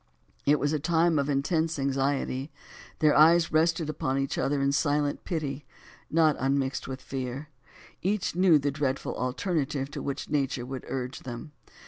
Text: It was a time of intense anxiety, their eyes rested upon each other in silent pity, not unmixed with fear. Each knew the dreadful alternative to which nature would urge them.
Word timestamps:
It 0.47 0.57
was 0.59 0.73
a 0.73 0.79
time 0.79 1.19
of 1.19 1.29
intense 1.29 1.77
anxiety, 1.77 2.51
their 2.97 3.15
eyes 3.15 3.51
rested 3.53 3.87
upon 3.87 4.17
each 4.17 4.35
other 4.35 4.59
in 4.59 4.71
silent 4.71 5.25
pity, 5.25 5.63
not 6.09 6.35
unmixed 6.39 6.87
with 6.87 6.99
fear. 7.03 7.49
Each 8.01 8.35
knew 8.35 8.57
the 8.57 8.71
dreadful 8.71 9.15
alternative 9.15 9.91
to 9.91 10.01
which 10.01 10.27
nature 10.27 10.65
would 10.65 10.85
urge 10.87 11.19
them. 11.19 11.51